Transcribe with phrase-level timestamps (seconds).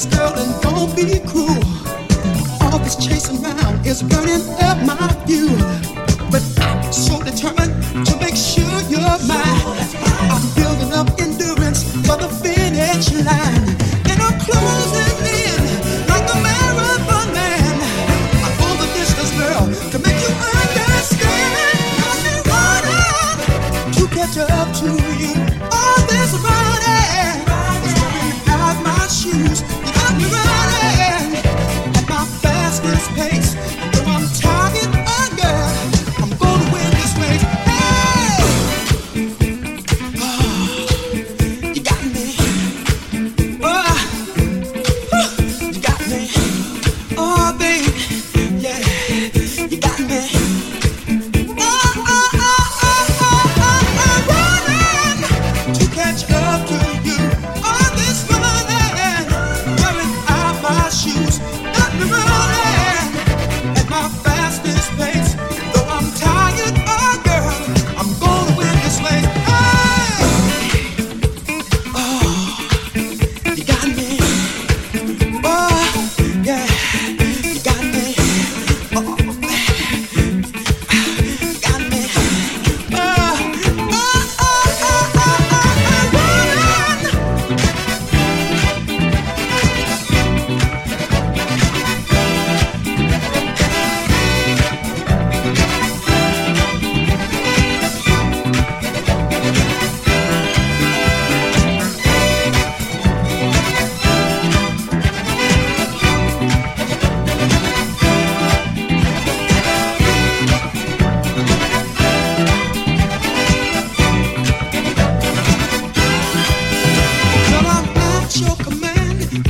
[0.00, 1.62] This girl, and don't be cruel.
[2.62, 5.59] All this chasing around is burning up my view.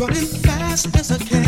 [0.01, 1.40] running fast as I can.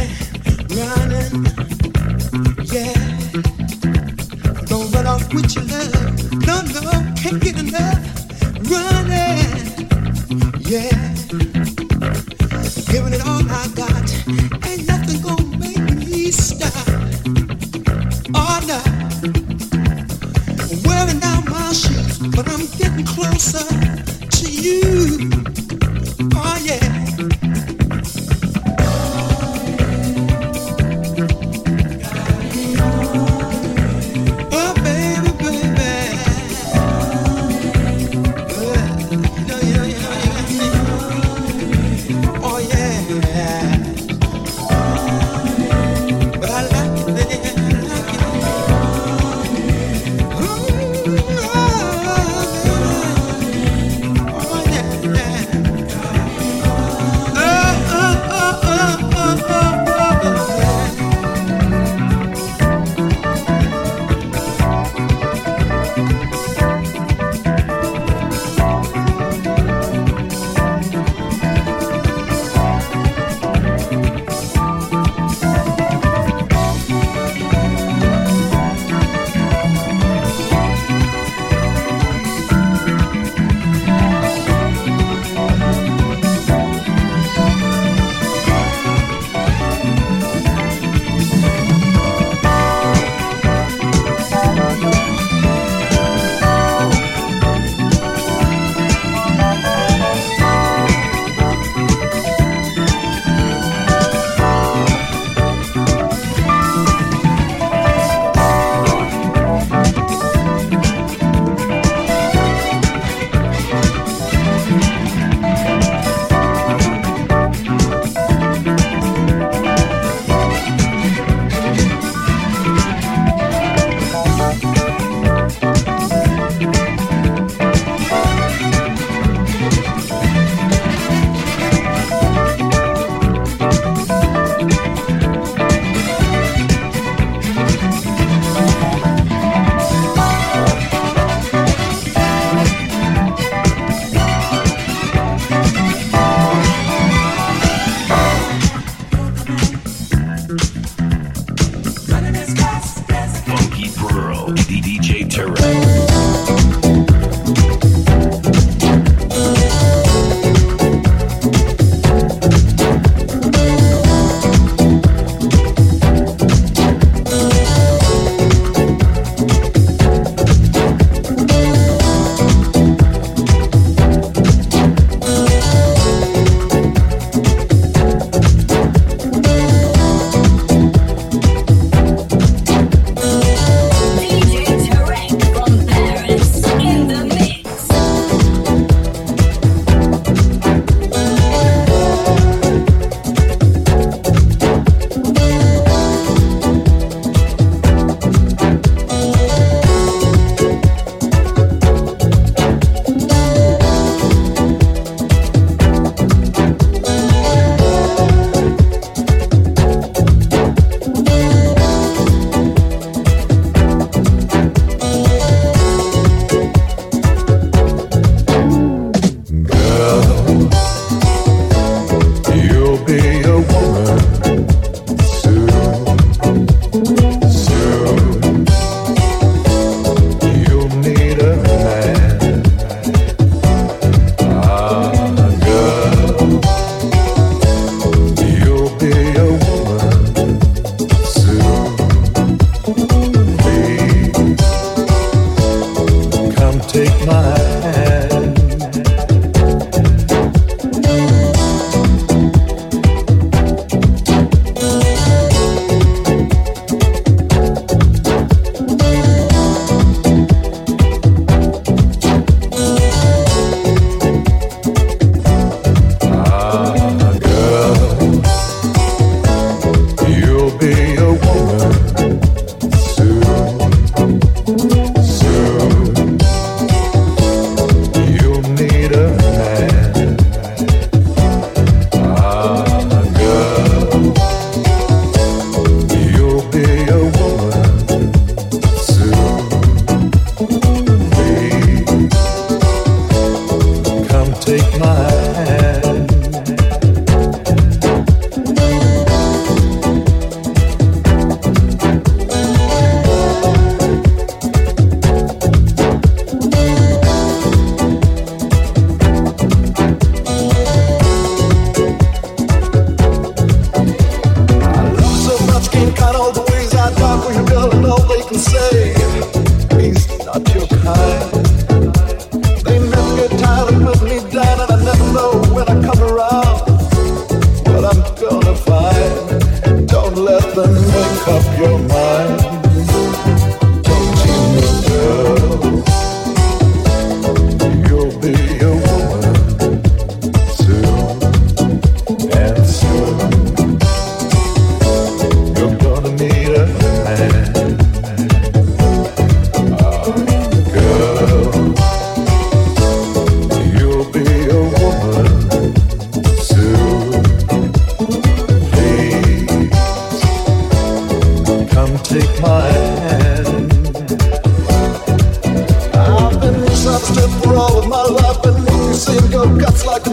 [369.82, 370.31] Promise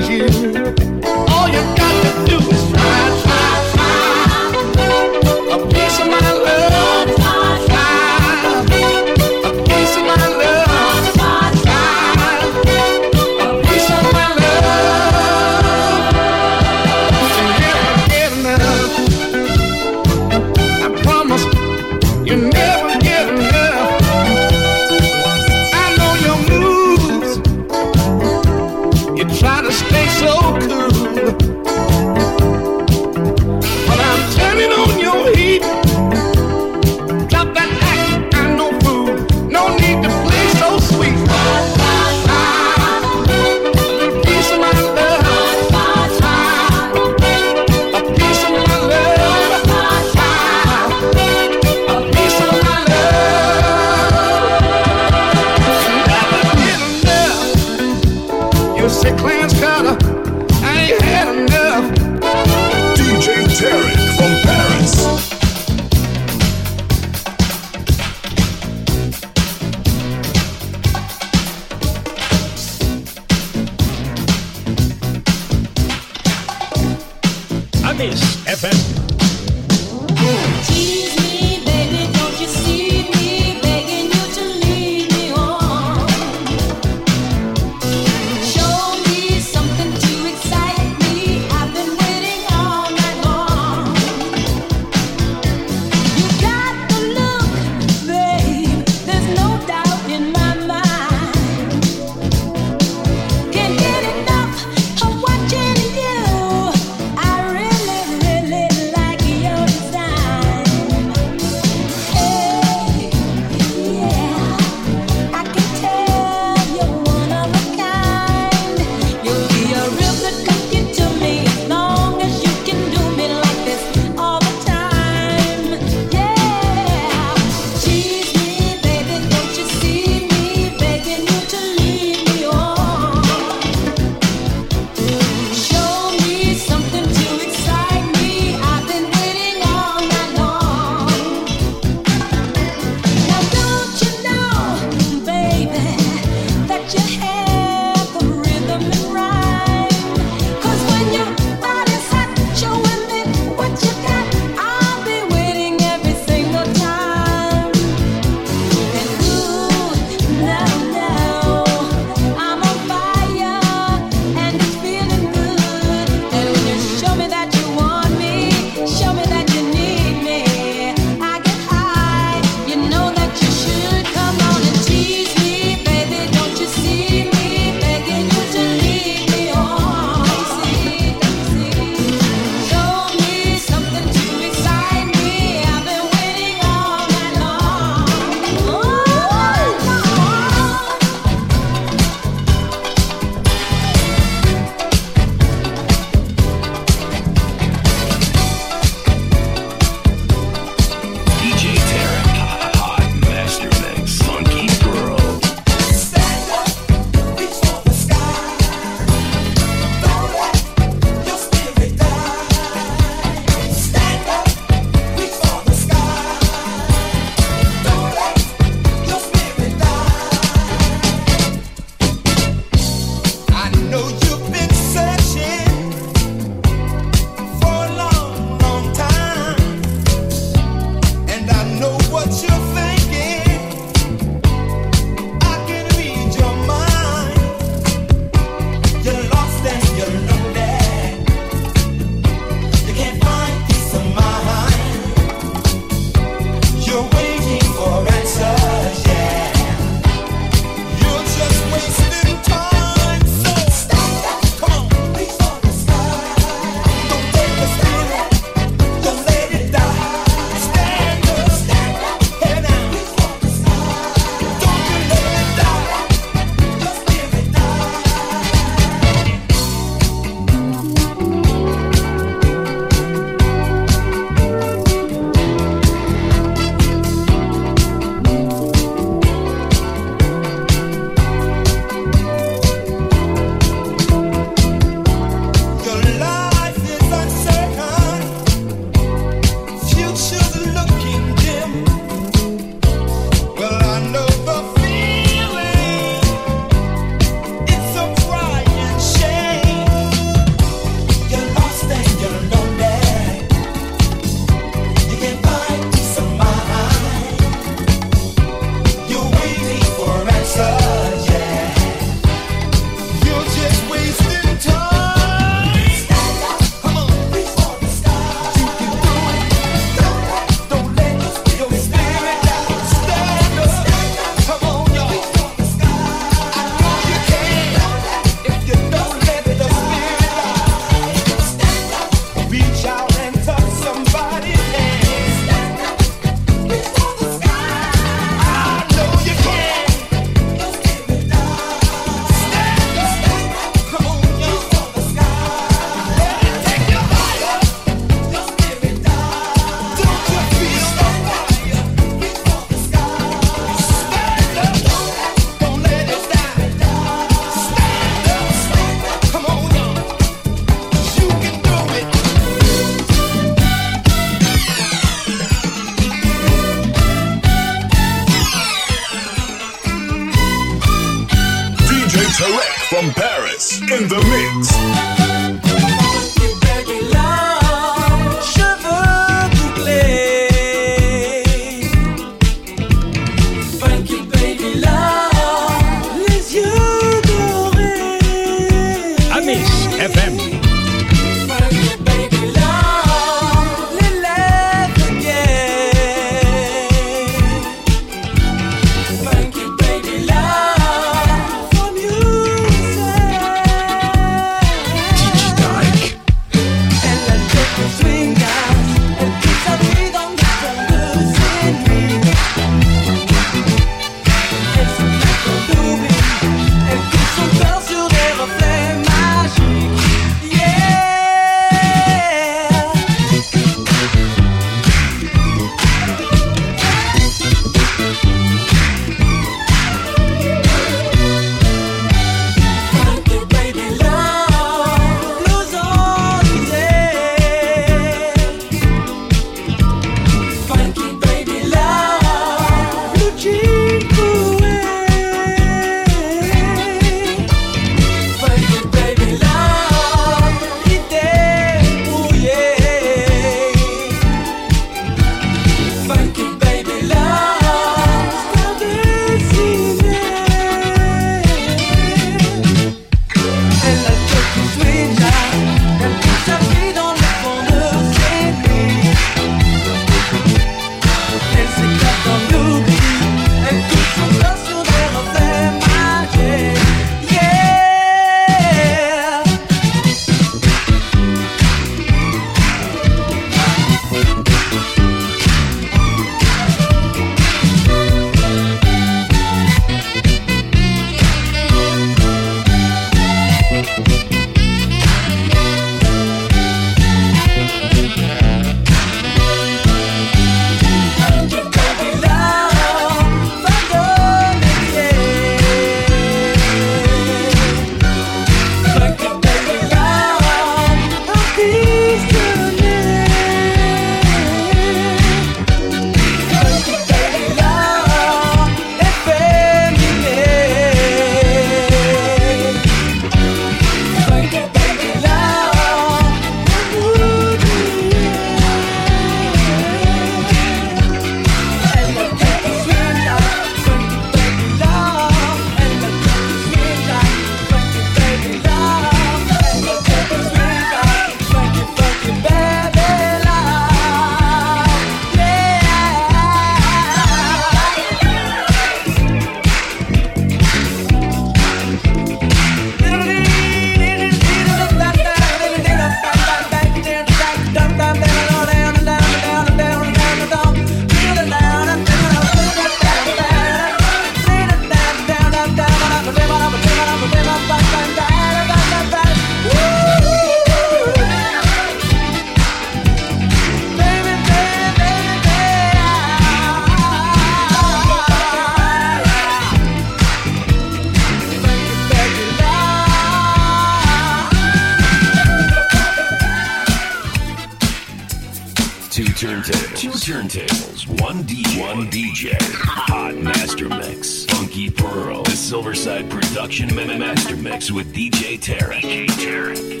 [597.90, 599.02] master with DJ Tarek.
[599.02, 600.00] DJ Tarek.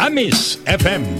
[0.00, 1.17] Amis FM.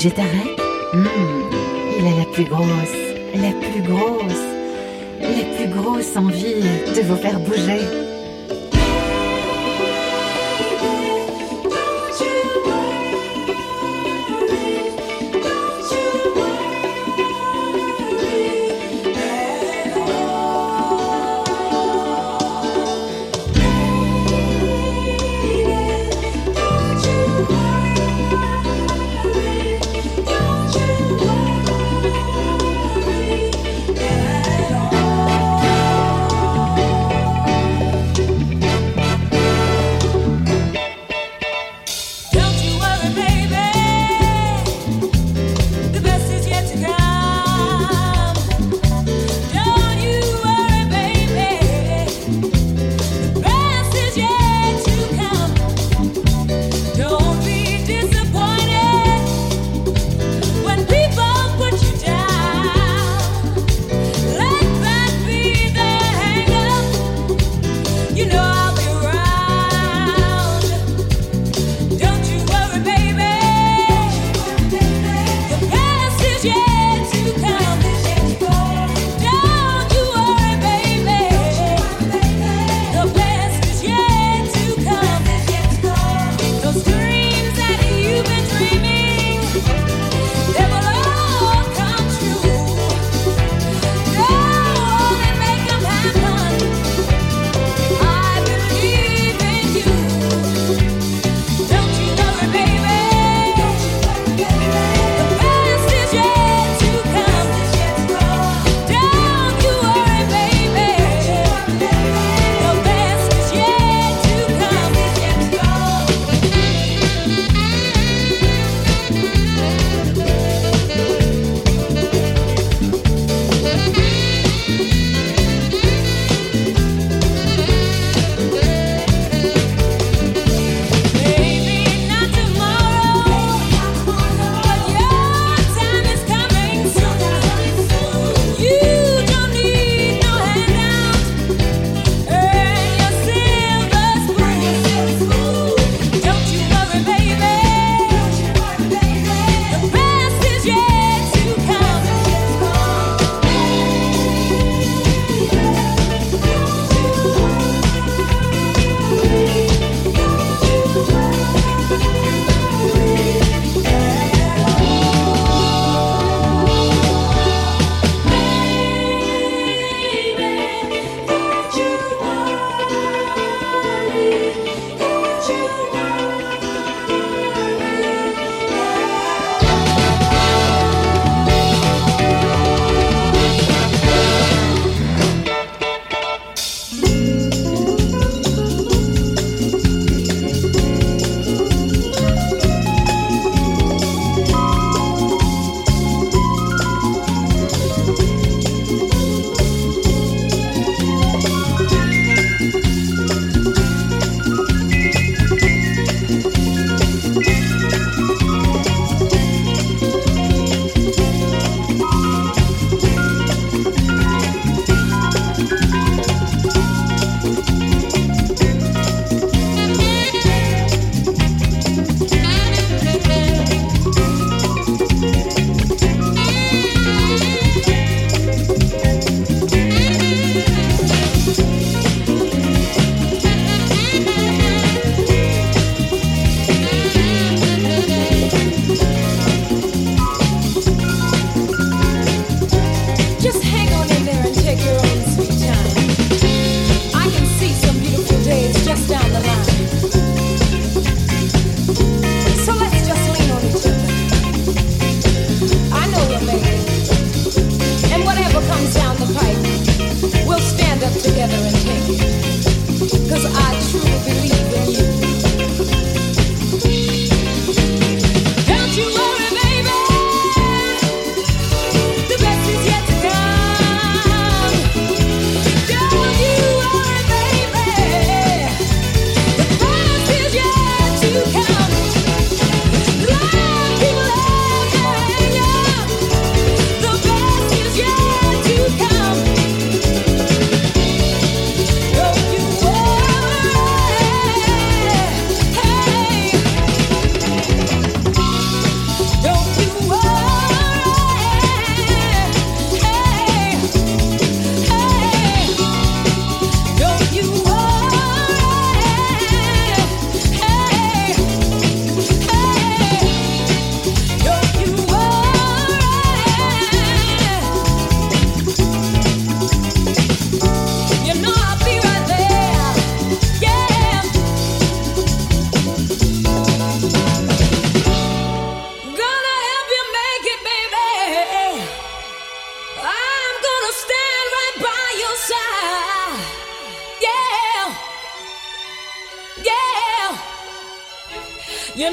[0.00, 0.58] DJ Tarek
[0.94, 1.04] Hmm,
[1.98, 2.96] Il a la plus grosse,
[3.34, 4.46] la plus grosse,
[5.20, 6.62] la plus grosse envie
[6.96, 8.09] de vous faire bouger.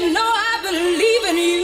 [0.06, 1.57] know I believe in you.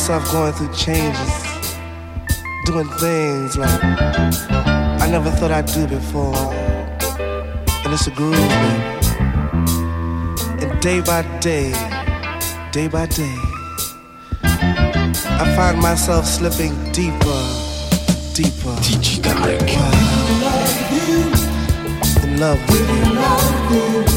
[0.00, 1.42] Myself going through changes,
[2.64, 6.34] doing things like I never thought I'd do before.
[7.84, 8.48] And it's a groove, baby.
[10.62, 11.72] And day by day,
[12.72, 13.36] day by day,
[14.42, 17.42] I find myself slipping deeper,
[18.32, 18.74] deeper.
[19.22, 19.92] Wow.
[22.24, 24.09] In love with you.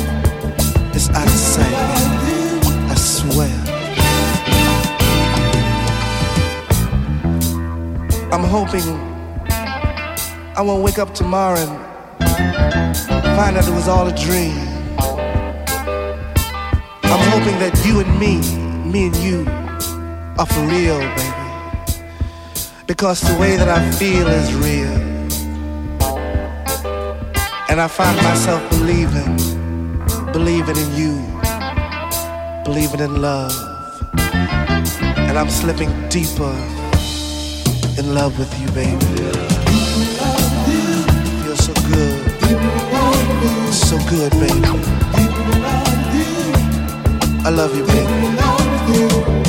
[8.34, 8.82] I'm hoping
[10.58, 12.98] I won't wake up tomorrow and
[13.38, 14.58] find out it was all a dream.
[17.04, 18.38] I'm hoping that you and me,
[18.92, 19.46] me and you,
[20.40, 22.10] are for real, baby.
[22.88, 24.98] Because the way that I feel is real.
[27.70, 29.38] And I find myself believing,
[30.32, 31.14] believing in you,
[32.66, 33.54] believing in love.
[34.18, 36.83] And I'm slipping deeper
[37.98, 38.98] in love with you, baby.
[41.44, 42.14] Feel so good.
[43.74, 44.68] So good, baby.
[47.46, 49.43] I love you, baby.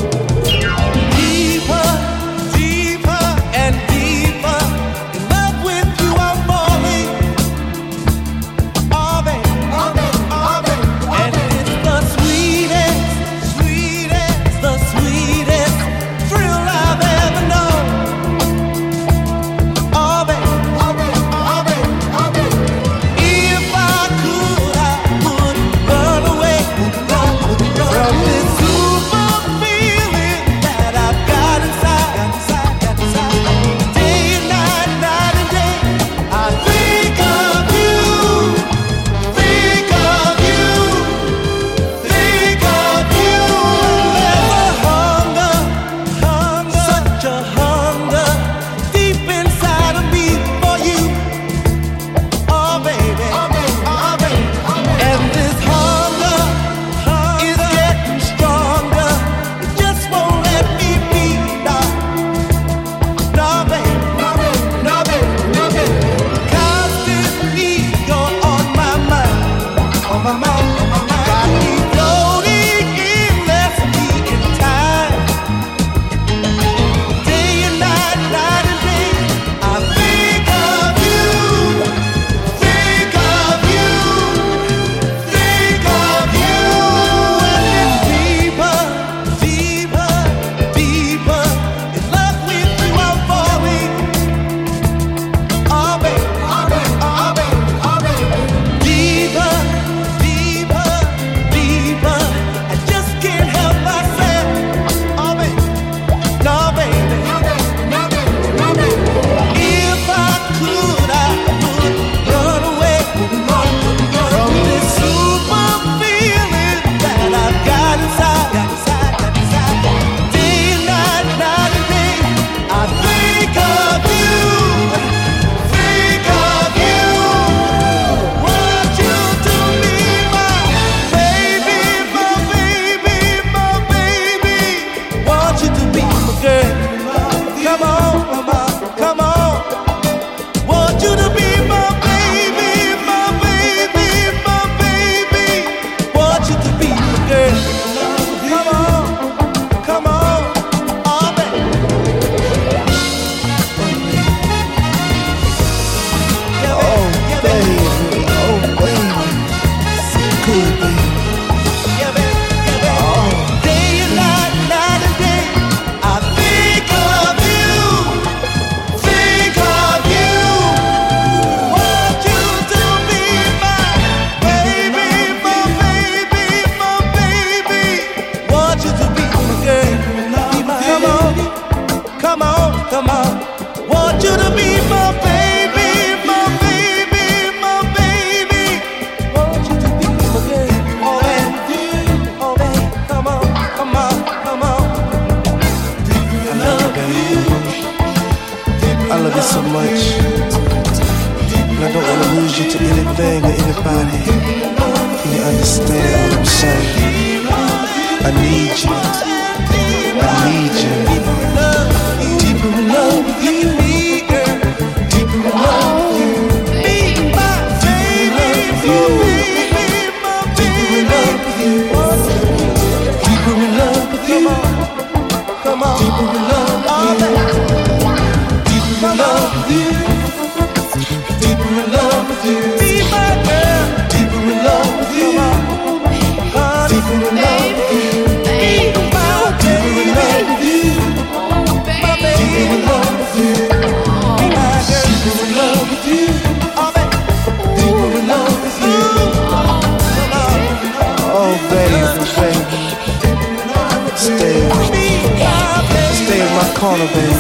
[256.84, 257.32] corner, baby.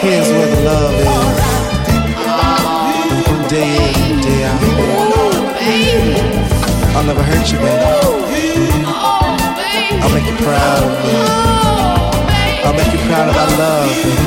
[0.00, 1.08] Here's where the love is.
[3.28, 3.76] From Day
[4.08, 4.60] in, day out.
[6.96, 7.84] I'll never hurt you, baby.
[10.02, 11.12] I'll make you proud of me.
[12.64, 14.26] I'll make you proud of my love, baby.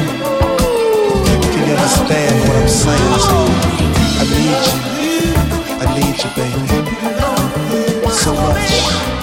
[1.54, 3.90] Can you understand what I'm saying to you?
[4.20, 4.78] I need you.
[5.82, 6.78] I need you, baby.
[8.12, 9.19] So much.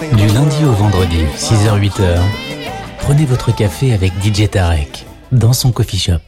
[0.00, 2.20] Du lundi au vendredi, 6h-8h,
[3.00, 6.20] prenez votre café avec DJ Tarek dans son coffee shop.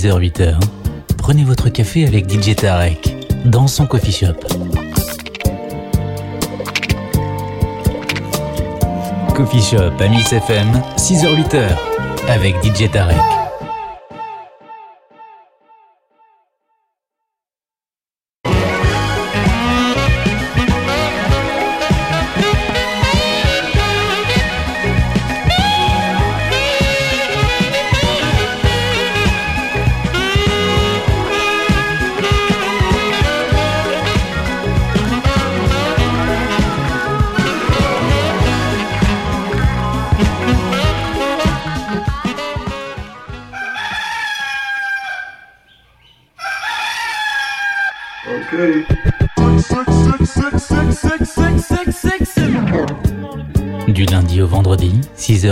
[0.00, 0.58] 6h-8h,
[1.18, 4.32] prenez votre café avec DJ Tarek dans son coffee shop.
[9.34, 11.66] Coffee Shop à Miss FM, 6h-8h,
[12.30, 13.39] avec DJ Tarek.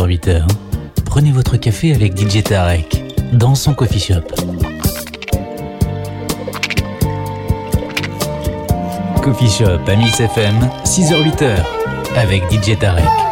[0.08, 0.42] 6h-8h,
[1.04, 4.22] prenez votre café avec DJ Tarek dans son coffee shop.
[9.22, 11.56] Coffee Shop à Miss FM, 6h-8h,
[12.16, 13.27] avec DJ Tarek.